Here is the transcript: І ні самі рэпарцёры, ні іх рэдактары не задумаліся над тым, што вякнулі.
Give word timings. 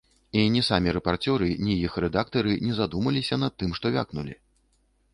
І 0.39 0.45
ні 0.53 0.61
самі 0.67 0.93
рэпарцёры, 0.97 1.51
ні 1.69 1.77
іх 1.89 1.99
рэдактары 2.05 2.57
не 2.69 2.73
задумаліся 2.81 3.35
над 3.47 3.53
тым, 3.63 3.69
што 3.81 3.97
вякнулі. 3.99 4.33